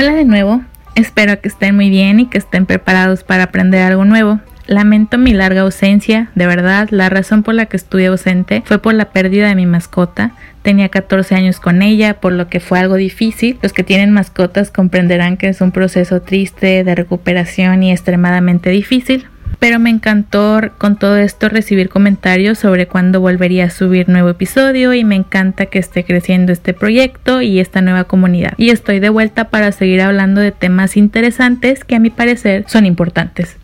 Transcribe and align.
Hola 0.00 0.12
de 0.12 0.24
nuevo, 0.24 0.62
espero 0.94 1.40
que 1.40 1.48
estén 1.48 1.74
muy 1.74 1.90
bien 1.90 2.20
y 2.20 2.26
que 2.26 2.38
estén 2.38 2.66
preparados 2.66 3.24
para 3.24 3.42
aprender 3.42 3.82
algo 3.82 4.04
nuevo. 4.04 4.38
Lamento 4.68 5.18
mi 5.18 5.32
larga 5.32 5.62
ausencia, 5.62 6.30
de 6.36 6.46
verdad, 6.46 6.86
la 6.92 7.08
razón 7.08 7.42
por 7.42 7.54
la 7.54 7.66
que 7.66 7.76
estuve 7.76 8.06
ausente 8.06 8.62
fue 8.64 8.78
por 8.78 8.94
la 8.94 9.06
pérdida 9.06 9.48
de 9.48 9.56
mi 9.56 9.66
mascota. 9.66 10.36
Tenía 10.62 10.88
14 10.88 11.34
años 11.34 11.58
con 11.58 11.82
ella, 11.82 12.20
por 12.20 12.32
lo 12.32 12.46
que 12.46 12.60
fue 12.60 12.78
algo 12.78 12.94
difícil. 12.94 13.58
Los 13.60 13.72
que 13.72 13.82
tienen 13.82 14.12
mascotas 14.12 14.70
comprenderán 14.70 15.36
que 15.36 15.48
es 15.48 15.60
un 15.60 15.72
proceso 15.72 16.22
triste 16.22 16.84
de 16.84 16.94
recuperación 16.94 17.82
y 17.82 17.90
extremadamente 17.90 18.70
difícil. 18.70 19.26
Pero 19.58 19.80
me 19.80 19.90
encantó 19.90 20.60
con 20.78 20.96
todo 20.96 21.16
esto 21.16 21.48
recibir 21.48 21.88
comentarios 21.88 22.58
sobre 22.58 22.86
cuándo 22.86 23.20
volvería 23.20 23.64
a 23.64 23.70
subir 23.70 24.08
nuevo 24.08 24.28
episodio 24.28 24.94
y 24.94 25.02
me 25.04 25.16
encanta 25.16 25.66
que 25.66 25.80
esté 25.80 26.04
creciendo 26.04 26.52
este 26.52 26.74
proyecto 26.74 27.42
y 27.42 27.58
esta 27.58 27.80
nueva 27.80 28.04
comunidad. 28.04 28.52
Y 28.56 28.70
estoy 28.70 29.00
de 29.00 29.08
vuelta 29.08 29.50
para 29.50 29.72
seguir 29.72 30.00
hablando 30.00 30.40
de 30.40 30.52
temas 30.52 30.96
interesantes 30.96 31.84
que 31.84 31.96
a 31.96 32.00
mi 32.00 32.10
parecer 32.10 32.64
son 32.68 32.86
importantes. 32.86 33.56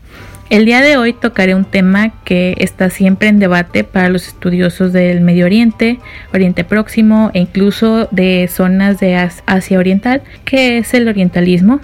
El 0.50 0.66
día 0.66 0.82
de 0.82 0.98
hoy 0.98 1.14
tocaré 1.14 1.54
un 1.54 1.64
tema 1.64 2.12
que 2.24 2.54
está 2.58 2.90
siempre 2.90 3.28
en 3.28 3.38
debate 3.38 3.82
para 3.82 4.10
los 4.10 4.28
estudiosos 4.28 4.92
del 4.92 5.20
Medio 5.22 5.46
Oriente, 5.46 6.00
Oriente 6.34 6.64
Próximo 6.64 7.30
e 7.32 7.40
incluso 7.40 8.08
de 8.10 8.48
zonas 8.52 9.00
de 9.00 9.16
Asia 9.16 9.78
Oriental, 9.78 10.22
que 10.44 10.78
es 10.78 10.92
el 10.92 11.08
orientalismo. 11.08 11.80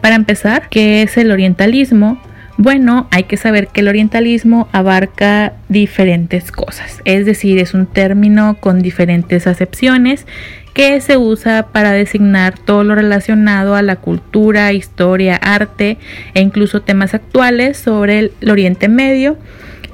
Para 0.00 0.16
empezar, 0.16 0.68
¿qué 0.70 1.02
es 1.02 1.16
el 1.16 1.30
orientalismo? 1.30 2.20
Bueno, 2.56 3.08
hay 3.10 3.24
que 3.24 3.36
saber 3.36 3.66
que 3.66 3.80
el 3.80 3.88
orientalismo 3.88 4.68
abarca 4.70 5.54
diferentes 5.68 6.52
cosas, 6.52 7.02
es 7.04 7.26
decir, 7.26 7.58
es 7.58 7.74
un 7.74 7.86
término 7.86 8.56
con 8.60 8.80
diferentes 8.80 9.48
acepciones 9.48 10.24
que 10.72 11.00
se 11.00 11.16
usa 11.16 11.68
para 11.72 11.90
designar 11.90 12.56
todo 12.58 12.84
lo 12.84 12.94
relacionado 12.94 13.74
a 13.74 13.82
la 13.82 13.96
cultura, 13.96 14.72
historia, 14.72 15.36
arte 15.36 15.98
e 16.34 16.42
incluso 16.42 16.82
temas 16.82 17.14
actuales 17.14 17.76
sobre 17.76 18.18
el 18.40 18.50
Oriente 18.50 18.88
Medio 18.88 19.36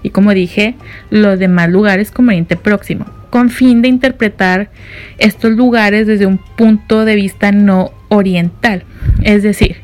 y 0.03 0.11
como 0.11 0.33
dije, 0.33 0.75
los 1.11 1.39
demás 1.39 1.71
lugares 1.71 2.11
como 2.11 2.29
Oriente 2.29 2.57
Próximo, 2.57 3.07
con 3.31 3.49
fin 3.49 3.81
de 3.81 3.89
interpretar 3.89 4.71
estos 5.19 5.53
lugares 5.53 6.07
desde 6.07 6.27
un 6.27 6.39
punto 6.39 7.05
de 7.07 7.15
vista 7.15 7.53
no 7.53 7.93
oriental, 8.09 8.85
es 9.23 9.43
decir, 9.43 9.77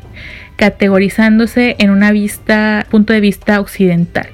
categorizándose 0.57 1.77
en 1.79 1.91
una 1.91 2.13
vista, 2.13 2.87
punto 2.91 3.13
de 3.13 3.21
vista 3.21 3.61
occidental. 3.61 4.29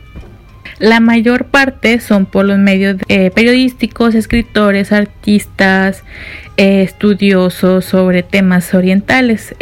La 0.79 0.99
mayor 0.99 1.45
parte 1.47 2.01
son 2.01 2.27
por 2.27 2.45
los 2.45 2.59
medios 2.59 2.97
eh, 3.09 3.31
periodísticos, 3.31 4.17
escritores, 4.17 4.91
artistas, 4.91 6.03
eh, 6.57 6.83
estudiosos 6.83 7.85
sobre 7.85 8.23
temas 8.23 8.75
orientales. 8.75 9.55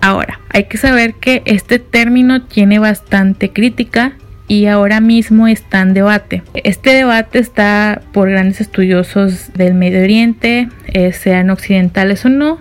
Ahora, 0.00 0.40
hay 0.50 0.64
que 0.64 0.76
saber 0.76 1.14
que 1.14 1.42
este 1.44 1.78
término 1.78 2.42
tiene 2.42 2.78
bastante 2.78 3.50
crítica 3.50 4.14
y 4.48 4.66
ahora 4.66 5.00
mismo 5.00 5.48
está 5.48 5.82
en 5.82 5.94
debate. 5.94 6.42
Este 6.54 6.90
debate 6.90 7.38
está 7.38 8.02
por 8.12 8.30
grandes 8.30 8.60
estudiosos 8.60 9.52
del 9.54 9.74
Medio 9.74 10.02
Oriente, 10.02 10.68
eh, 10.86 11.12
sean 11.12 11.50
occidentales 11.50 12.24
o 12.24 12.28
no, 12.28 12.60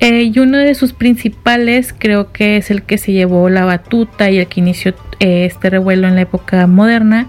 eh, 0.00 0.30
y 0.34 0.38
uno 0.38 0.58
de 0.58 0.74
sus 0.74 0.92
principales 0.92 1.94
creo 1.96 2.32
que 2.32 2.56
es 2.56 2.70
el 2.70 2.82
que 2.82 2.98
se 2.98 3.12
llevó 3.12 3.48
la 3.48 3.64
batuta 3.64 4.30
y 4.30 4.38
el 4.38 4.46
que 4.46 4.60
inició 4.60 4.94
eh, 5.20 5.44
este 5.46 5.70
revuelo 5.70 6.08
en 6.08 6.16
la 6.16 6.22
época 6.22 6.66
moderna 6.66 7.28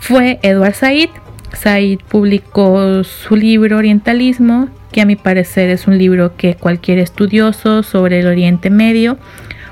fue 0.00 0.38
Edward 0.42 0.74
Said. 0.74 1.10
Said 1.54 2.00
publicó 2.08 3.04
su 3.04 3.36
libro 3.36 3.76
Orientalismo, 3.76 4.68
que 4.90 5.00
a 5.00 5.06
mi 5.06 5.16
parecer 5.16 5.70
es 5.70 5.86
un 5.86 5.98
libro 5.98 6.36
que 6.36 6.54
cualquier 6.54 6.98
estudioso 6.98 7.82
sobre 7.82 8.20
el 8.20 8.26
Oriente 8.26 8.70
Medio, 8.70 9.18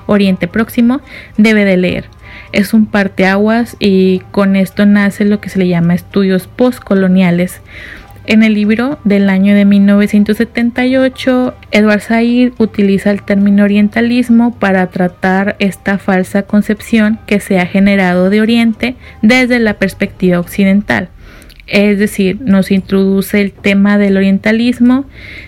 Oriente 0.07 0.47
Próximo, 0.47 1.01
debe 1.37 1.65
de 1.65 1.77
leer. 1.77 2.05
Es 2.53 2.75
un 2.75 2.87
parteaguas 2.87 3.77
y 3.79 4.21
con 4.31 4.57
esto 4.57 4.87
nace 4.87 5.25
lo 5.25 5.41
que 5.41 5.49
se 5.49 5.59
le 5.59 5.69
llama 5.69 5.95
estudios 5.95 6.47
postcoloniales 6.47 7.61
en 8.31 8.45
el 8.45 8.55
libro 8.55 9.01
del 9.03 9.29
año 9.29 9.57
de 9.57 9.65
1978, 9.65 11.53
Edward 11.73 12.01
Said 12.01 12.53
utiliza 12.59 13.11
el 13.11 13.25
término 13.25 13.65
orientalismo 13.65 14.57
para 14.57 14.87
tratar 14.87 15.57
esta 15.59 15.99
falsa 15.99 16.43
concepción 16.45 17.19
que 17.27 17.41
se 17.41 17.59
ha 17.59 17.67
generado 17.67 18.31
de 18.31 18.41
Oriente 18.41 18.95
desde 19.21 19.59
la 19.59 19.75
perspectiva 19.75 20.39
occidental. 20.39 21.09
Es 21.67 21.99
decir, 21.99 22.41
nos 22.41 22.71
introduce 22.71 23.41
el 23.41 23.51
tema 23.51 23.99
del 23.99 24.17
orientalismo 24.17 25.07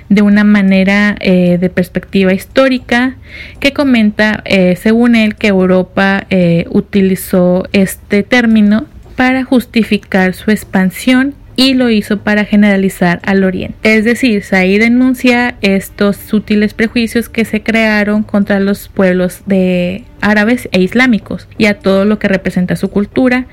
de 0.08 0.22
una 0.22 0.42
manera 0.42 1.14
eh, 1.20 1.58
de 1.58 1.70
perspectiva 1.70 2.34
histórica 2.34 3.14
que 3.60 3.72
comenta, 3.72 4.42
eh, 4.44 4.74
según 4.74 5.14
él, 5.14 5.36
que 5.36 5.46
Europa 5.46 6.26
eh, 6.30 6.66
utilizó 6.68 7.62
este 7.72 8.24
término 8.24 8.86
para 9.14 9.44
justificar 9.44 10.34
su 10.34 10.50
expansión 10.50 11.36
y 11.56 11.74
lo 11.74 11.90
hizo 11.90 12.18
para 12.18 12.44
generalizar 12.44 13.20
al 13.24 13.44
Oriente. 13.44 13.76
Es 13.82 14.04
decir, 14.04 14.42
Said 14.42 14.80
denuncia 14.80 15.56
estos 15.60 16.16
sutiles 16.16 16.74
prejuicios 16.74 17.28
que 17.28 17.44
se 17.44 17.62
crearon 17.62 18.22
contra 18.22 18.60
los 18.60 18.88
pueblos 18.88 19.42
de 19.46 20.04
árabes 20.20 20.68
e 20.72 20.80
islámicos 20.80 21.48
y 21.58 21.66
a 21.66 21.78
todo 21.78 22.04
lo 22.04 22.18
que 22.18 22.28
representa 22.28 22.76
su 22.76 22.88
cultura. 22.88 23.46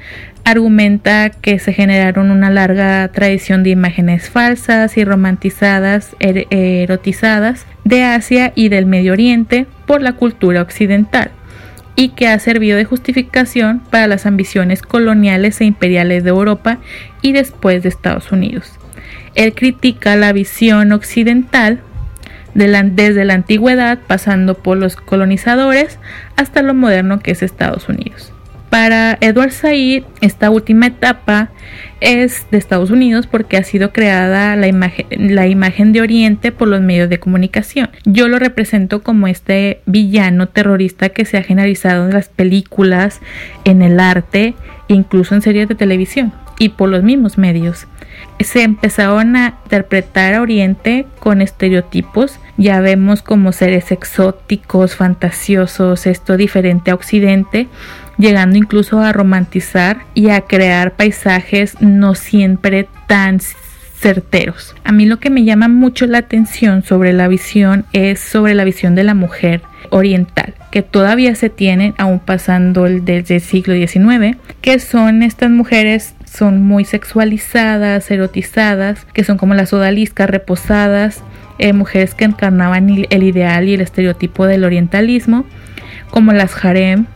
Argumenta 0.45 1.29
que 1.29 1.59
se 1.59 1.73
generaron 1.73 2.31
una 2.31 2.49
larga 2.49 3.07
tradición 3.09 3.63
de 3.63 3.71
imágenes 3.71 4.29
falsas 4.29 4.97
y 4.97 5.03
romantizadas, 5.03 6.15
er, 6.19 6.47
erotizadas 6.49 7.65
de 7.83 8.03
Asia 8.03 8.53
y 8.55 8.69
del 8.69 8.85
Medio 8.85 9.13
Oriente 9.13 9.65
por 9.85 10.01
la 10.01 10.13
cultura 10.13 10.61
occidental 10.61 11.31
y 11.99 12.07
que 12.07 12.29
ha 12.29 12.39
servido 12.39 12.77
de 12.77 12.85
justificación 12.85 13.81
para 13.89 14.07
las 14.07 14.25
ambiciones 14.25 14.81
coloniales 14.81 15.59
e 15.59 15.65
imperiales 15.65 16.23
de 16.23 16.29
Europa 16.29 16.77
y 17.21 17.33
después 17.33 17.83
de 17.83 17.89
Estados 17.89 18.31
Unidos. 18.31 18.71
Él 19.35 19.53
critica 19.53 20.15
la 20.15 20.31
visión 20.31 20.93
occidental 20.93 21.81
desde 22.53 23.25
la 23.25 23.33
antigüedad, 23.33 23.99
pasando 24.07 24.55
por 24.55 24.77
los 24.77 24.95
colonizadores 24.95 25.99
hasta 26.37 26.61
lo 26.61 26.73
moderno 26.73 27.19
que 27.19 27.31
es 27.31 27.43
Estados 27.43 27.89
Unidos. 27.89 28.31
Para 28.69 29.17
Edward 29.19 29.51
Said, 29.51 30.03
esta 30.21 30.51
última 30.51 30.87
etapa 30.87 31.49
es 32.01 32.45
de 32.51 32.57
Estados 32.57 32.91
Unidos 32.91 33.25
porque 33.25 33.57
ha 33.57 33.63
sido 33.63 33.91
creada 33.91 34.55
la 34.55 34.67
imagen, 34.67 35.91
de 35.91 36.01
Oriente 36.01 36.51
por 36.51 36.67
los 36.67 36.79
medios 36.79 37.09
de 37.09 37.19
comunicación. 37.19 37.89
Yo 38.05 38.27
lo 38.27 38.37
represento 38.37 39.01
como 39.01 39.27
este 39.27 39.81
villano 39.85 40.47
terrorista 40.47 41.09
que 41.09 41.25
se 41.25 41.37
ha 41.37 41.43
generalizado 41.43 42.05
en 42.05 42.13
las 42.13 42.29
películas, 42.29 43.21
en 43.65 43.81
el 43.81 43.99
arte, 43.99 44.53
incluso 44.87 45.33
en 45.33 45.41
series 45.41 45.67
de 45.67 45.75
televisión 45.75 46.31
y 46.59 46.69
por 46.69 46.89
los 46.89 47.03
mismos 47.03 47.37
medios 47.37 47.87
se 48.39 48.63
empezaron 48.63 49.35
a 49.35 49.59
interpretar 49.63 50.33
a 50.33 50.41
Oriente 50.41 51.05
con 51.19 51.41
estereotipos. 51.41 52.39
Ya 52.57 52.79
vemos 52.79 53.21
como 53.21 53.51
seres 53.51 53.91
exóticos, 53.91 54.95
fantasiosos, 54.95 56.05
esto 56.05 56.37
diferente 56.37 56.91
a 56.91 56.95
Occidente, 56.95 57.67
llegando 58.19 58.57
incluso 58.57 59.01
a 59.01 59.11
romantizar 59.11 60.01
y 60.13 60.29
a 60.29 60.41
crear 60.41 60.91
paisajes 60.91 61.81
no 61.81 62.13
siempre 62.13 62.87
tan 63.07 63.39
certeros. 63.39 64.75
A 64.83 64.91
mí 64.91 65.05
lo 65.05 65.19
que 65.19 65.29
me 65.29 65.43
llama 65.43 65.67
mucho 65.67 66.05
la 66.05 66.19
atención 66.19 66.83
sobre 66.83 67.13
la 67.13 67.27
visión 67.27 67.85
es 67.91 68.19
sobre 68.19 68.53
la 68.53 68.63
visión 68.63 68.93
de 68.93 69.03
la 69.03 69.13
mujer 69.13 69.61
oriental, 69.89 70.53
que 70.71 70.81
todavía 70.83 71.33
se 71.35 71.49
tiene, 71.49 71.93
aún 71.97 72.19
pasando 72.19 72.83
desde 72.83 73.35
el 73.35 73.41
siglo 73.41 73.73
XIX, 73.73 74.37
que 74.61 74.79
son 74.79 75.23
estas 75.23 75.49
mujeres 75.49 76.13
son 76.25 76.61
muy 76.61 76.85
sexualizadas, 76.85 78.11
erotizadas, 78.11 79.05
que 79.13 79.23
son 79.23 79.37
como 79.37 79.55
las 79.55 79.73
odaliscas 79.73 80.29
reposadas, 80.29 81.23
eh, 81.57 81.73
mujeres 81.73 82.13
que 82.13 82.25
encarnaban 82.25 82.89
el 83.09 83.23
ideal 83.23 83.67
y 83.67 83.73
el 83.73 83.81
estereotipo 83.81 84.45
del 84.45 84.63
orientalismo, 84.63 85.45
como 86.11 86.31
las 86.33 86.63
harem. 86.63 87.07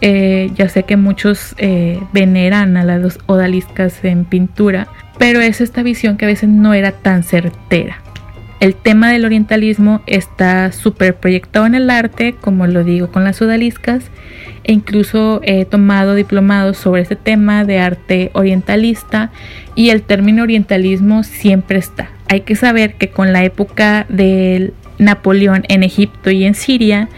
Eh, 0.00 0.50
ya 0.54 0.68
sé 0.68 0.82
que 0.82 0.96
muchos 0.96 1.54
eh, 1.58 2.00
veneran 2.12 2.76
a 2.76 2.84
las 2.84 3.18
odaliscas 3.26 4.04
en 4.04 4.24
pintura, 4.24 4.88
pero 5.18 5.40
es 5.40 5.60
esta 5.60 5.82
visión 5.82 6.16
que 6.16 6.24
a 6.24 6.28
veces 6.28 6.48
no 6.48 6.74
era 6.74 6.92
tan 6.92 7.22
certera. 7.22 7.98
El 8.60 8.74
tema 8.74 9.10
del 9.10 9.24
orientalismo 9.24 10.00
está 10.06 10.72
súper 10.72 11.16
proyectado 11.16 11.66
en 11.66 11.74
el 11.74 11.90
arte, 11.90 12.34
como 12.40 12.66
lo 12.66 12.84
digo 12.84 13.10
con 13.10 13.24
las 13.24 13.42
odaliscas, 13.42 14.04
e 14.62 14.72
incluso 14.72 15.40
he 15.42 15.64
tomado 15.64 16.14
diplomados 16.14 16.78
sobre 16.78 17.02
este 17.02 17.16
tema 17.16 17.64
de 17.64 17.78
arte 17.78 18.30
orientalista 18.32 19.30
y 19.74 19.90
el 19.90 20.02
término 20.02 20.42
orientalismo 20.42 21.24
siempre 21.24 21.78
está. 21.78 22.08
Hay 22.28 22.40
que 22.40 22.56
saber 22.56 22.94
que 22.94 23.10
con 23.10 23.32
la 23.32 23.44
época 23.44 24.06
del 24.08 24.72
Napoleón 24.98 25.64
en 25.68 25.82
Egipto 25.82 26.30
y 26.30 26.44
en 26.44 26.54
Siria, 26.54 27.08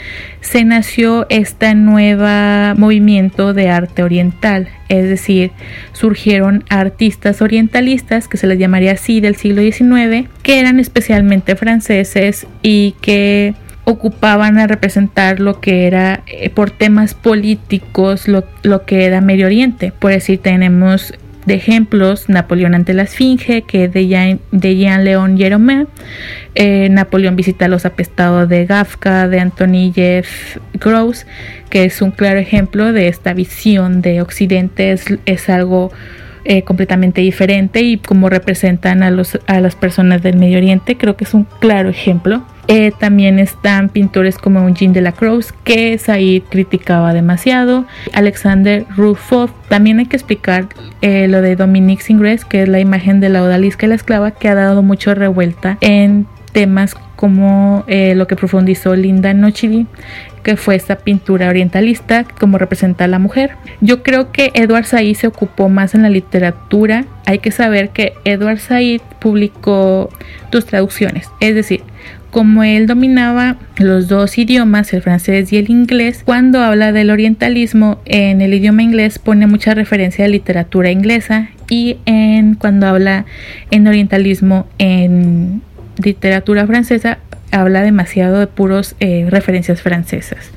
se 0.41 0.65
nació 0.65 1.27
este 1.29 1.75
nuevo 1.75 2.27
movimiento 2.79 3.53
de 3.53 3.69
arte 3.69 4.03
oriental, 4.03 4.69
es 4.89 5.09
decir, 5.09 5.51
surgieron 5.93 6.65
artistas 6.69 7.43
orientalistas, 7.43 8.29
que 8.29 8.37
se 8.37 8.47
les 8.47 8.59
llamaría 8.59 8.93
así, 8.93 9.21
del 9.21 9.37
siglo 9.37 9.63
XIX, 9.63 10.29
que 10.43 10.61
eran 10.61 10.79
especialmente 10.79 11.57
franceses 11.57 12.47
y 12.63 12.95
que 13.01 13.55
ocupaban 13.85 14.59
a 14.59 14.67
representar 14.67 15.39
lo 15.39 15.61
que 15.61 15.87
era 15.87 16.25
eh, 16.27 16.51
por 16.51 16.71
temas 16.71 17.15
políticos 17.15 18.27
lo, 18.27 18.45
lo, 18.65 18.85
que 18.85 19.05
era 19.05 19.21
Medio 19.21 19.47
Oriente. 19.47 19.93
Por 19.97 20.11
decir, 20.11 20.41
tenemos 20.41 21.15
de 21.47 21.55
ejemplos 21.55 22.29
Napoleón 22.29 22.75
ante 22.75 22.93
la 22.93 23.05
Esfinge, 23.05 23.63
que 23.63 23.89
de 23.89 24.09
Jean, 24.09 24.41
de 24.53 24.77
Jean 24.77 25.05
León 25.05 25.39
Jerome. 25.39 25.87
Eh, 26.55 26.89
Napoleón 26.91 27.37
visita 27.37 27.69
los 27.69 27.87
apestados 27.87 28.49
de 28.49 28.67
Gafka, 28.67 29.29
de 29.29 29.41
Anthony 29.41 29.93
Jeff 29.95 30.59
Gross, 30.75 31.27
que 31.71 31.85
es 31.85 32.03
un 32.03 32.11
claro 32.11 32.39
ejemplo 32.39 32.93
de 32.93 33.09
esta 33.09 33.33
visión 33.33 34.03
de 34.03 34.21
Occidente, 34.21 34.93
es, 34.93 35.07
es 35.25 35.49
algo 35.49 35.93
eh, 36.45 36.63
completamente 36.63 37.21
diferente 37.21 37.81
y 37.81 37.97
como 37.97 38.29
representan 38.29 39.03
a, 39.03 39.11
los, 39.11 39.39
a 39.47 39.61
las 39.61 39.75
personas 39.75 40.23
del 40.23 40.37
Medio 40.37 40.59
Oriente, 40.59 40.97
creo 40.97 41.17
que 41.17 41.25
es 41.25 41.35
un 41.35 41.45
claro 41.61 41.89
ejemplo. 41.89 42.45
Eh, 42.69 42.93
también 42.99 43.39
están 43.39 43.89
pintores 43.89 44.39
como 44.39 44.67
Eugene 44.69 44.93
de 44.93 45.01
la 45.01 45.13
Cruz, 45.13 45.53
que 45.65 45.97
Said 45.99 46.43
criticaba 46.49 47.13
demasiado. 47.13 47.87
Alexander 48.13 48.85
Rufo. 48.97 49.49
También 49.69 49.99
hay 49.99 50.07
que 50.07 50.17
explicar 50.17 50.67
eh, 51.01 51.29
lo 51.29 51.43
de 51.43 51.57
Dominique 51.57 52.03
Singres, 52.03 52.45
que 52.45 52.63
es 52.63 52.69
la 52.69 52.81
imagen 52.81 53.21
de 53.21 53.29
la 53.29 53.43
odalisca 53.43 53.87
y 53.87 53.91
la 53.91 53.95
esclava, 53.95 54.33
que 54.33 54.49
ha 54.49 54.55
dado 54.55 54.83
mucho 54.83 55.15
revuelta 55.15 55.79
en 55.81 56.27
temas 56.53 56.95
como 57.17 57.85
eh, 57.87 58.15
lo 58.15 58.27
que 58.27 58.37
profundizó 58.37 58.97
Linda 58.97 59.35
Nochili, 59.35 59.87
que 60.43 60.57
fue 60.57 60.75
esta 60.75 60.97
pintura 60.97 61.49
orientalista 61.49 62.25
como 62.25 62.57
representa 62.57 63.05
a 63.05 63.09
la 63.09 63.19
mujer. 63.19 63.57
Yo 63.81 64.03
creo 64.03 64.33
que 64.33 64.53
Edward 64.55 64.87
Said 64.87 65.17
se 65.17 65.27
ocupó 65.27 65.69
más 65.69 65.95
en 65.95 66.03
la 66.03 66.09
literatura. 66.09 67.05
Hay 67.27 67.41
que 67.41 67.51
saber 67.51 67.91
que 67.91 68.15
Edward 68.25 68.59
Said 68.59 69.01
publicó 69.19 70.09
dos 70.51 70.67
traducciones, 70.67 71.29
es 71.41 71.55
decir, 71.55 71.83
como 72.37 72.65
él 72.65 72.87
dominaba 72.87 73.57
los 73.79 74.09
dos 74.09 74.37
idiomas, 74.37 74.93
el 74.93 75.01
francés 75.01 75.55
y 75.55 75.57
el 75.57 75.71
inglés, 75.71 76.21
cuando 76.23 76.61
habla 76.61 76.93
del 76.93 77.09
orientalismo 77.09 77.99
en 78.05 78.43
el 78.43 78.53
idioma 78.53 78.83
inglés 78.83 79.19
pone 79.19 79.47
mucha 79.47 79.73
referencia 79.73 80.27
a 80.27 80.29
literatura 80.29 80.91
inglesa 80.91 81.49
y 81.71 81.97
en 82.05 82.55
cuando 82.55 82.89
habla 82.89 83.25
en 83.71 83.87
orientalismo 83.87 84.67
en 84.77 85.63
literatura 85.97 86.67
francesa 86.67 87.21
habla 87.53 87.81
demasiado 87.81 88.39
de 88.39 88.49
puros 88.49 88.97
eh, 89.01 89.27
referencias 89.31 89.81
francesas, 89.81 90.51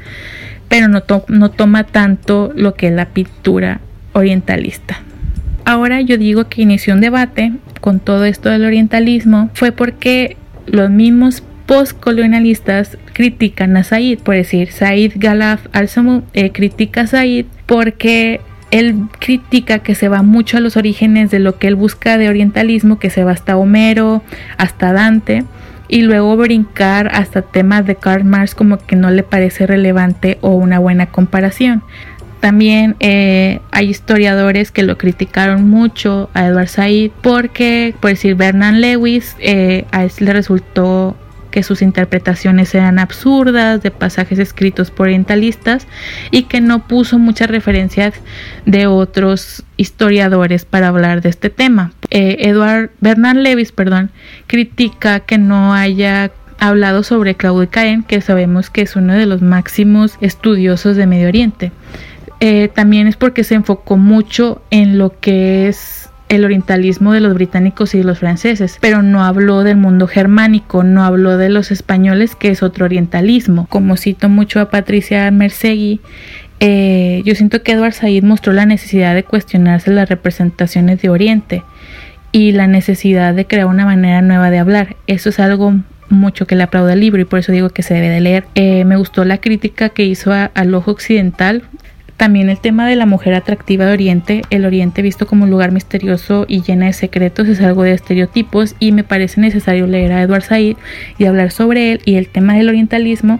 pero 0.67 0.89
no, 0.89 1.03
no 1.29 1.49
toma 1.49 1.85
tanto 1.85 2.51
lo 2.57 2.73
que 2.73 2.87
es 2.87 2.93
la 2.93 3.05
pintura 3.05 3.79
orientalista. 4.11 4.99
Ahora 5.63 6.01
yo 6.01 6.17
digo 6.17 6.49
que 6.49 6.61
inició 6.61 6.93
un 6.93 6.99
debate 6.99 7.53
con 7.79 8.01
todo 8.01 8.25
esto 8.25 8.49
del 8.49 8.65
orientalismo 8.65 9.49
fue 9.53 9.71
porque 9.71 10.35
los 10.65 10.89
mismos 10.89 11.41
postcolonialistas 11.69 12.97
critican 13.13 13.77
a 13.77 13.83
Said, 13.83 14.17
por 14.17 14.33
decir, 14.33 14.71
Said 14.71 15.11
Galaf 15.17 15.67
al-Samud 15.71 16.23
eh, 16.33 16.51
critica 16.51 17.01
a 17.01 17.07
Said 17.07 17.45
porque 17.67 18.41
él 18.71 18.95
critica 19.19 19.77
que 19.77 19.93
se 19.93 20.09
va 20.09 20.23
mucho 20.23 20.57
a 20.57 20.61
los 20.61 20.77
orígenes 20.77 21.29
de 21.29 21.37
lo 21.37 21.59
que 21.59 21.67
él 21.67 21.75
busca 21.75 22.17
de 22.17 22.27
orientalismo, 22.27 22.97
que 22.97 23.11
se 23.11 23.23
va 23.23 23.33
hasta 23.33 23.55
Homero, 23.55 24.23
hasta 24.57 24.93
Dante, 24.93 25.43
y 25.87 26.01
luego 26.01 26.35
brincar 26.37 27.11
hasta 27.13 27.43
temas 27.43 27.85
de 27.85 27.93
Karl 27.93 28.23
Marx 28.23 28.55
como 28.55 28.79
que 28.79 28.95
no 28.95 29.11
le 29.11 29.21
parece 29.21 29.67
relevante 29.67 30.39
o 30.41 30.55
una 30.55 30.79
buena 30.79 31.05
comparación. 31.11 31.83
También 32.39 32.95
eh, 32.99 33.59
hay 33.69 33.89
historiadores 33.89 34.71
que 34.71 34.81
lo 34.81 34.97
criticaron 34.97 35.69
mucho 35.69 36.31
a 36.33 36.47
Edward 36.47 36.69
Said 36.69 37.11
porque, 37.21 37.93
por 37.99 38.09
decir, 38.09 38.33
Bernard 38.33 38.77
Lewis 38.77 39.35
eh, 39.37 39.85
a 39.91 40.03
él 40.03 40.11
le 40.17 40.33
resultó 40.33 41.15
que 41.51 41.63
sus 41.63 41.81
interpretaciones 41.81 42.73
eran 42.75 42.99
absurdas 42.99 43.81
de 43.81 43.91
pasajes 43.91 44.39
escritos 44.39 44.91
por 44.91 45.07
orientalistas 45.07 45.87
y 46.31 46.43
que 46.43 46.61
no 46.61 46.87
puso 46.87 47.19
muchas 47.19 47.49
referencias 47.49 48.13
de 48.65 48.87
otros 48.87 49.63
historiadores 49.77 50.65
para 50.65 50.89
hablar 50.89 51.21
de 51.21 51.29
este 51.29 51.49
tema. 51.49 51.91
Eh, 52.11 52.37
Edward 52.39 52.91
Bernard 52.99 53.37
Lewis, 53.37 53.71
perdón, 53.71 54.11
critica 54.47 55.21
que 55.21 55.37
no 55.37 55.73
haya 55.73 56.31
hablado 56.59 57.03
sobre 57.03 57.35
Claudio 57.35 57.69
Caen, 57.69 58.03
que 58.03 58.21
sabemos 58.21 58.69
que 58.69 58.81
es 58.81 58.95
uno 58.95 59.13
de 59.13 59.25
los 59.25 59.41
máximos 59.41 60.17
estudiosos 60.21 60.95
de 60.95 61.07
Medio 61.07 61.27
Oriente. 61.27 61.71
Eh, 62.41 62.69
también 62.73 63.07
es 63.07 63.17
porque 63.17 63.43
se 63.43 63.55
enfocó 63.55 63.97
mucho 63.97 64.61
en 64.69 64.97
lo 64.97 65.19
que 65.19 65.67
es 65.67 66.08
el 66.29 66.45
orientalismo 66.45 67.11
de 67.11 67.19
los 67.19 67.33
británicos 67.33 67.95
y 67.95 68.03
los 68.03 68.19
franceses, 68.19 68.77
pero 68.79 69.01
no 69.01 69.23
habló 69.23 69.63
del 69.63 69.77
mundo 69.77 70.07
germánico, 70.07 70.83
no 70.83 71.03
habló 71.03 71.37
de 71.37 71.49
los 71.49 71.71
españoles, 71.71 72.35
que 72.35 72.49
es 72.49 72.63
otro 72.63 72.85
orientalismo. 72.85 73.65
Como 73.67 73.97
cito 73.97 74.29
mucho 74.29 74.59
a 74.59 74.69
Patricia 74.69 75.29
Mersegui, 75.31 75.99
eh, 76.59 77.21
yo 77.25 77.35
siento 77.35 77.63
que 77.63 77.71
Edward 77.71 77.93
Said 77.93 78.23
mostró 78.23 78.53
la 78.53 78.65
necesidad 78.65 79.15
de 79.15 79.23
cuestionarse 79.23 79.91
las 79.91 80.07
representaciones 80.07 81.01
de 81.01 81.09
Oriente 81.09 81.63
y 82.31 82.51
la 82.51 82.67
necesidad 82.67 83.33
de 83.33 83.45
crear 83.45 83.65
una 83.65 83.85
manera 83.85 84.21
nueva 84.21 84.51
de 84.51 84.59
hablar. 84.59 84.95
Eso 85.07 85.29
es 85.29 85.39
algo 85.39 85.73
mucho 86.09 86.47
que 86.47 86.55
le 86.55 86.63
aplauda 86.63 86.93
al 86.93 86.99
libro 86.99 87.21
y 87.21 87.25
por 87.25 87.39
eso 87.39 87.51
digo 87.51 87.69
que 87.69 87.83
se 87.83 87.93
debe 87.93 88.09
de 88.09 88.19
leer. 88.19 88.45
Eh, 88.55 88.85
me 88.85 88.97
gustó 88.97 89.25
la 89.25 89.39
crítica 89.39 89.89
que 89.89 90.05
hizo 90.05 90.31
al 90.31 90.75
ojo 90.75 90.91
occidental 90.91 91.63
también 92.19 92.49
el 92.49 92.59
tema 92.59 92.85
de 92.85 92.97
la 92.97 93.05
mujer 93.05 93.33
atractiva 93.33 93.85
de 93.85 93.93
Oriente, 93.93 94.41
el 94.49 94.65
Oriente 94.65 95.01
visto 95.01 95.25
como 95.25 95.45
un 95.45 95.49
lugar 95.49 95.71
misterioso 95.71 96.45
y 96.49 96.61
llena 96.61 96.87
de 96.87 96.93
secretos 96.93 97.47
es 97.47 97.61
algo 97.61 97.83
de 97.83 97.93
estereotipos 97.93 98.75
y 98.77 98.91
me 98.91 99.05
parece 99.05 99.39
necesario 99.39 99.87
leer 99.87 100.11
a 100.11 100.21
Edward 100.21 100.43
Said 100.43 100.75
y 101.17 101.23
hablar 101.23 101.51
sobre 101.51 101.93
él 101.93 102.01
y 102.03 102.15
el 102.15 102.27
tema 102.27 102.55
del 102.55 102.67
orientalismo 102.67 103.39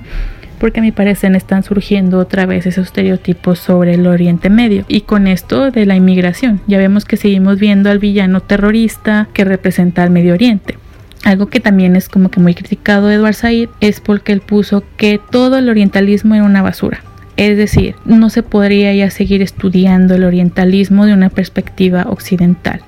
porque 0.59 0.79
a 0.79 0.83
mi 0.83 0.93
parecer 0.93 1.35
están 1.35 1.63
surgiendo 1.63 2.19
otra 2.19 2.45
vez 2.45 2.65
esos 2.65 2.87
estereotipos 2.87 3.59
sobre 3.59 3.95
el 3.95 4.07
Oriente 4.07 4.49
Medio. 4.49 4.85
Y 4.87 5.01
con 5.01 5.27
esto 5.27 5.71
de 5.71 5.85
la 5.85 5.97
inmigración, 5.97 6.61
ya 6.65 6.77
vemos 6.77 7.03
que 7.03 7.17
seguimos 7.17 7.59
viendo 7.59 7.89
al 7.89 7.99
villano 7.99 8.39
terrorista 8.39 9.27
que 9.33 9.43
representa 9.43 10.03
al 10.03 10.09
Medio 10.09 10.33
Oriente. 10.33 10.77
Algo 11.25 11.47
que 11.47 11.59
también 11.59 11.97
es 11.97 12.07
como 12.07 12.31
que 12.31 12.39
muy 12.39 12.55
criticado 12.55 13.07
de 13.07 13.15
Edward 13.15 13.33
Said 13.33 13.67
es 13.81 13.99
porque 13.99 14.31
él 14.31 14.39
puso 14.39 14.85
que 14.95 15.19
todo 15.31 15.57
el 15.57 15.67
orientalismo 15.67 16.35
era 16.35 16.45
una 16.45 16.61
basura. 16.61 17.03
Es 17.39 17.55
decir, 17.55 17.95
no 18.03 18.29
se 18.29 18.43
podría 18.43 18.93
ya 18.93 19.09
seguir 19.09 19.41
estudiando 19.41 20.15
el 20.15 20.25
orientalismo 20.25 21.05
de 21.05 21.13
una 21.13 21.29
perspectiva 21.29 22.07
occidental. 22.09 22.81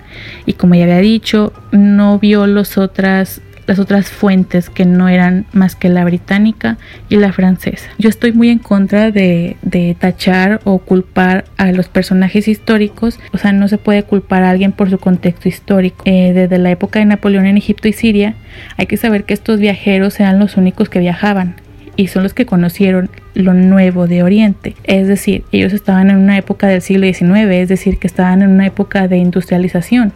Y 0.46 0.54
como 0.54 0.76
ya 0.76 0.84
había 0.84 0.98
dicho, 0.98 1.54
no 1.72 2.20
vio 2.20 2.46
los 2.48 2.78
otras, 2.78 3.40
las 3.66 3.80
otras 3.80 4.10
fuentes 4.10 4.70
que 4.70 4.84
no 4.84 5.08
eran 5.08 5.46
más 5.54 5.78
que 5.78 5.88
la 5.88 6.04
británica 6.04 6.78
y 7.08 7.16
la 7.16 7.32
francesa. 7.32 7.92
Yo 7.98 8.10
estoy 8.10 8.34
muy 8.34 8.50
en 8.50 8.60
contra 8.60 9.10
de, 9.10 9.56
tachar 9.98 10.60
o 10.66 10.80
culpar 10.80 11.46
a 11.56 11.72
los 11.72 11.88
personajes 11.88 12.50
históricos. 12.50 13.22
O 13.32 13.38
sea, 13.38 13.54
no 13.54 13.70
se 13.70 13.78
puede 13.78 14.04
culpar 14.04 14.44
a 14.44 14.50
alguien 14.50 14.74
por 14.74 14.90
su 14.90 14.98
contexto 14.98 15.48
histórico. 15.48 16.04
Eh, 16.04 16.34
desde 16.34 16.58
la 16.58 16.72
época 16.72 17.00
de 17.00 17.06
Napoleón 17.06 17.46
en 17.46 17.56
Egipto 17.56 17.88
y 17.88 17.94
Siria, 17.94 18.36
hay 18.76 18.86
que 18.86 18.98
saber 18.98 19.24
que 19.24 19.34
estos 19.34 19.62
viajeros 19.62 20.20
eran 20.20 20.40
los 20.40 20.58
únicos 20.58 20.90
que 20.90 21.00
viajaban 21.00 21.56
y 22.02 22.08
son 22.08 22.24
los 22.24 22.34
que 22.34 22.48
conocieron 22.48 23.12
lo 23.36 23.54
nuevo 23.54 24.08
de 24.08 24.24
Oriente. 24.24 24.76
Es 24.86 25.08
decir, 25.08 25.44
ellos 25.52 25.72
estaban 25.72 26.10
en 26.10 26.18
una 26.18 26.36
época 26.36 26.66
del 26.66 26.82
siglo 26.82 27.06
XIX, 27.06 27.52
es 27.52 27.70
decir, 27.70 28.00
que 28.00 28.08
estaban 28.08 28.42
en 28.42 28.50
una 28.50 28.66
época 28.66 29.08
de 29.08 29.18
industrialización. 29.18 30.12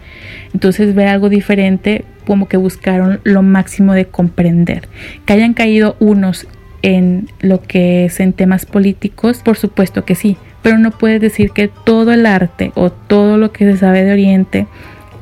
Entonces 0.52 0.96
ver 0.96 1.10
algo 1.10 1.30
diferente 1.30 2.04
como 2.26 2.48
que 2.48 2.58
buscaron 2.58 3.20
lo 3.24 3.44
máximo 3.44 3.94
de 3.94 4.06
comprender. 4.06 4.88
Que 5.26 5.34
hayan 5.34 5.54
caído 5.54 5.96
unos 6.00 6.48
en 6.82 7.30
lo 7.40 7.62
que 7.62 8.06
es 8.06 8.20
en 8.20 8.34
temas 8.34 8.66
políticos, 8.66 9.42
por 9.46 9.56
supuesto 9.56 10.06
que 10.06 10.16
sí, 10.16 10.38
pero 10.64 10.80
no 10.80 10.90
puedes 10.90 11.22
decir 11.22 11.52
que 11.52 11.68
todo 11.68 12.14
el 12.14 12.26
arte 12.26 12.72
o 12.74 12.92
todo 12.92 13.38
lo 13.38 13.52
que 13.52 13.66
se 13.66 13.78
sabe 13.78 14.04
de 14.04 14.12
Oriente 14.12 14.66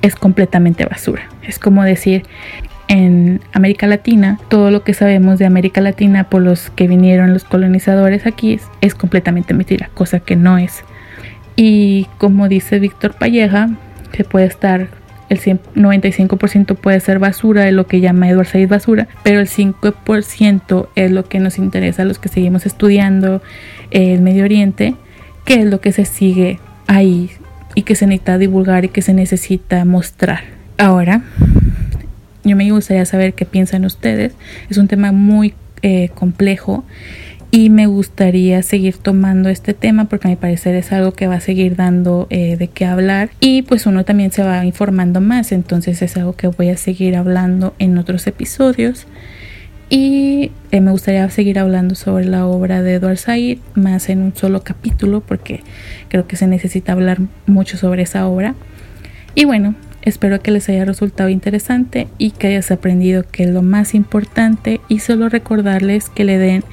es 0.02 0.16
completamente 0.16 0.86
basura. 0.86 1.24
Es 1.46 1.60
como 1.60 1.84
decir 1.84 2.24
en 2.88 3.42
América 3.54 3.88
Latina, 3.88 4.40
todo 4.50 4.72
lo 4.72 4.84
que 4.84 4.94
sabemos 4.94 5.40
de 5.40 5.46
América 5.46 5.82
Latina 5.82 6.26
por 6.26 6.42
los 6.42 6.70
que 6.70 6.88
vinieron 6.88 7.34
los 7.34 7.44
colonizadores 7.44 8.26
aquí 8.26 8.60
es, 8.82 8.96
completamente 8.96 9.54
mentira, 9.54 9.90
cosa 9.94 10.20
que 10.20 10.36
no 10.36 10.58
es. 10.58 10.84
Y 11.56 12.08
como 12.18 12.50
dice 12.50 12.80
Víctor 12.80 13.14
Palleja, 13.14 13.70
que 14.12 14.24
puede 14.24 14.46
estar 14.46 14.88
el 15.30 15.40
95% 15.40 16.76
puede 16.76 17.00
ser 17.00 17.18
basura 17.18 17.64
de 17.64 17.72
lo 17.72 17.88
que 17.88 18.02
llama 18.02 18.30
Edward 18.30 18.48
Said 18.48 18.70
basura, 18.70 19.08
pero 19.24 19.40
el 19.40 19.48
5% 19.48 20.90
es 20.96 21.12
lo 21.12 21.26
que 21.26 21.40
nos 21.40 21.58
interesa 21.58 22.04
a 22.04 22.06
los 22.06 22.20
que 22.20 22.30
seguimos 22.30 22.66
estudiando 22.66 23.42
el 23.90 24.22
Medio 24.22 24.44
Oriente, 24.44 24.96
que 25.46 25.56
es 25.62 25.66
lo 25.66 25.82
que 25.82 25.92
se 25.92 26.06
sigue 26.06 26.60
ahí 26.88 27.32
y 27.74 27.84
que 27.84 27.96
se 27.96 28.06
necesita 28.06 28.38
divulgar 28.38 28.86
y 28.86 28.90
que 28.90 29.02
se 29.02 29.14
necesita 29.14 29.86
mostrar. 29.86 30.44
Ahora, 30.78 31.22
yo 32.44 32.56
me 32.56 32.70
gustaría 32.72 33.06
saber 33.06 33.34
qué 33.34 33.46
piensan 33.46 33.86
ustedes. 33.86 34.34
Es 34.70 34.78
un 34.78 34.88
tema 34.88 35.12
muy 35.12 35.54
eh, 35.82 36.10
complejo 36.16 36.84
y 37.52 37.70
me 37.70 37.86
gustaría 37.86 38.64
seguir 38.64 38.98
tomando 38.98 39.50
este 39.50 39.74
tema 39.74 40.06
porque 40.06 40.28
a 40.28 40.32
mi 40.32 40.36
parecer 40.36 40.76
es 40.76 40.92
algo 40.92 41.12
que 41.14 41.28
va 41.28 41.36
a 41.36 41.40
seguir 41.40 41.76
dando 41.76 42.26
eh, 42.32 42.58
de 42.58 42.68
qué 42.68 42.86
hablar 42.86 43.30
y 43.40 43.62
pues 43.62 43.86
uno 43.86 44.06
también 44.06 44.32
se 44.32 44.42
va 44.42 44.66
informando 44.66 45.22
más 45.22 45.52
entonces 45.52 46.02
es 46.02 46.18
algo 46.18 46.34
que 46.34 46.48
voy 46.48 46.70
a 46.70 46.78
seguir 46.78 47.16
hablando 47.16 47.76
en 47.78 48.00
otros 48.00 48.26
episodios 48.26 49.06
Y 49.90 50.52
eh, 50.72 50.82
me 50.82 50.90
gustaría 50.90 51.30
seguir 51.30 51.60
hablando 51.60 51.94
sobre 51.94 52.26
la 52.26 52.48
obra 52.48 52.82
de 52.82 52.96
Edward 52.96 53.18
Said, 53.18 53.60
más 53.76 54.10
en 54.10 54.24
un 54.24 54.36
solo 54.36 54.64
capítulo, 54.64 55.22
porque 55.22 55.62
creo 56.08 56.26
que 56.26 56.36
se 56.36 56.48
necesita 56.48 56.94
hablar 56.94 57.20
mucho 57.46 57.78
sobre 57.78 58.02
esa 58.02 58.26
obra. 58.26 58.56
Y 59.36 59.46
bueno, 59.46 59.76
espero 60.04 60.42
que 60.42 60.52
les 60.52 60.70
haya 60.70 60.86
resultado 60.86 61.30
interesante 61.30 62.08
y 62.20 62.32
que 62.32 62.48
hayas 62.48 62.70
aprendido 62.70 63.24
que 63.32 63.44
es 63.44 63.50
lo 63.50 63.64
más 63.64 63.96
importante 63.96 64.80
y 64.88 65.00
solo 65.00 65.30
recordarles 65.30 66.10
que 66.10 66.24
le 66.24 66.38
den 66.38 66.64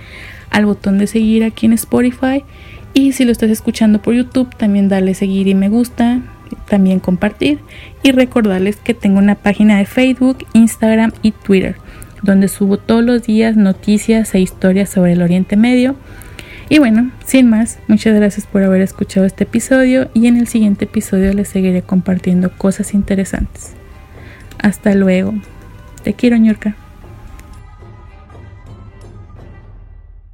al 0.51 0.67
botón 0.67 0.99
de 0.99 1.07
seguir 1.07 1.45
aquí 1.45 1.67
en 1.67 1.73
Spotify 1.73 2.45
y 2.93 3.13
si 3.13 3.25
lo 3.25 3.33
estás 3.33 3.51
escuchando 3.51 4.03
por 4.03 4.15
YouTube 4.15 4.55
también 4.57 4.89
dale 4.89 5.15
seguir 5.15 5.49
y 5.49 5.55
me 5.55 5.69
gusta, 5.69 6.21
también 6.69 7.01
compartir 7.01 7.61
y 8.03 8.13
recordarles 8.13 8.77
que 8.77 8.95
tengo 8.95 9.19
una 9.19 9.37
página 9.37 9.79
de 9.79 9.87
Facebook, 9.87 10.45
Instagram 10.53 11.13
y 11.23 11.31
Twitter 11.31 11.77
donde 12.23 12.49
subo 12.49 12.79
todos 12.79 13.05
los 13.05 13.23
días 13.23 13.57
noticias 13.57 14.35
e 14.35 14.41
historias 14.41 14.91
sobre 14.91 15.13
el 15.13 15.23
Oriente 15.23 15.57
Medio. 15.57 15.97
Y 16.73 16.79
bueno, 16.79 17.11
sin 17.27 17.51
más, 17.51 17.81
muchas 17.89 18.15
gracias 18.15 18.47
por 18.47 18.63
haber 18.63 18.81
escuchado 18.81 19.27
este 19.27 19.43
episodio 19.43 20.09
y 20.15 20.29
en 20.29 20.37
el 20.37 20.47
siguiente 20.47 20.85
episodio 20.85 21.33
les 21.35 21.49
seguiré 21.49 21.83
compartiendo 21.83 22.57
cosas 22.57 22.95
interesantes. 22.95 23.73
Hasta 24.63 24.95
luego. 24.95 25.35
Te 26.05 26.15
quiero, 26.15 26.37
ñorca. 26.37 26.77